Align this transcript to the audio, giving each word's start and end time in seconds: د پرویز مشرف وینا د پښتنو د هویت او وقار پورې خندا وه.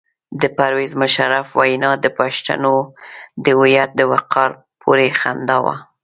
د 0.41 0.43
پرویز 0.57 0.91
مشرف 1.03 1.47
وینا 1.59 1.91
د 2.03 2.05
پښتنو 2.17 2.75
د 3.43 3.45
هویت 3.57 3.93
او 4.01 4.07
وقار 4.13 4.49
پورې 4.81 5.07
خندا 5.19 5.57
وه. 5.65 5.75